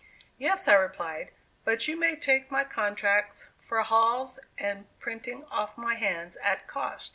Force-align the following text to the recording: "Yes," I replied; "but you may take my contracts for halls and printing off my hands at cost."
"Yes," 0.39 0.67
I 0.67 0.73
replied; 0.73 1.29
"but 1.63 1.87
you 1.87 1.95
may 1.95 2.15
take 2.15 2.49
my 2.49 2.63
contracts 2.63 3.49
for 3.59 3.79
halls 3.83 4.39
and 4.57 4.87
printing 4.99 5.45
off 5.51 5.77
my 5.77 5.93
hands 5.93 6.37
at 6.37 6.65
cost." 6.65 7.09